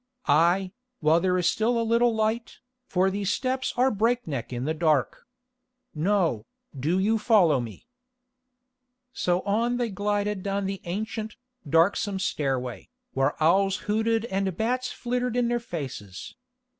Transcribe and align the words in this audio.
"Aye, 0.25 0.71
while 0.99 1.19
there 1.19 1.37
is 1.37 1.47
still 1.47 1.79
a 1.79 1.85
little 1.85 2.15
light, 2.15 2.57
for 2.87 3.11
these 3.11 3.31
steps 3.31 3.71
are 3.77 3.91
breakneck 3.91 4.51
in 4.51 4.65
the 4.65 4.73
dark. 4.73 5.27
No, 5.93 6.47
do 6.75 6.97
you 6.97 7.19
follow 7.19 7.59
me." 7.59 7.85
So 9.13 9.41
on 9.41 9.77
they 9.77 9.91
glided 9.91 10.41
down 10.41 10.65
the 10.65 10.81
ancient, 10.85 11.35
darksome 11.69 12.17
stairway, 12.17 12.89
where 13.13 13.35
owls 13.43 13.75
hooted 13.85 14.25
and 14.25 14.57
bats 14.57 14.91
flittered 14.91 15.35
in 15.37 15.49
their 15.49 15.59
faces. 15.59 16.33